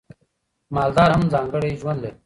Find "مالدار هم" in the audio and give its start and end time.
0.75-1.23